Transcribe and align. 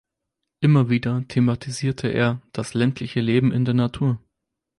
Immer 0.61 0.89
wieder 0.89 1.23
thematisierte 1.27 2.07
er 2.07 2.41
das 2.53 2.73
ländliche 2.73 3.21
Leben 3.21 3.51
in 3.51 3.65
der 3.65 3.75
Natur. 3.75 4.19